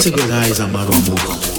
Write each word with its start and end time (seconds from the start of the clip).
saberás 0.00 0.60
amar 0.60 0.88
o 0.88 0.94
amor? 0.94 1.49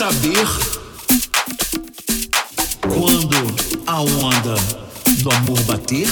Saber 0.00 0.48
quando 2.80 3.36
a 3.86 4.00
onda 4.00 4.54
do 5.18 5.30
amor 5.30 5.60
bater? 5.64 6.08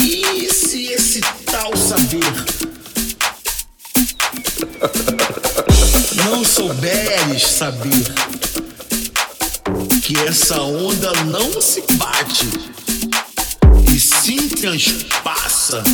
E 0.00 0.48
se 0.50 0.86
esse 0.86 1.20
tal 1.44 1.76
saber 1.76 2.32
não 6.24 6.42
souberes 6.42 7.42
saber 7.42 8.06
que 10.02 10.16
essa 10.20 10.62
onda 10.62 11.12
não 11.24 11.60
se 11.60 11.82
bate 11.98 12.48
e 13.94 14.00
sim 14.00 14.48
transpassa 14.48 15.84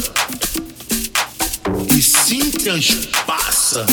e 1.91 2.00
sim 2.00 2.52
transpassa 2.52 3.84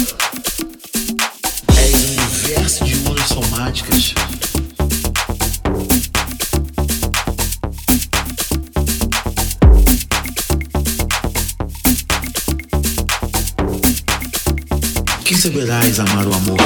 que 15.30 15.36
saberás 15.36 16.00
amar 16.00 16.26
o 16.26 16.34
amor? 16.34 16.58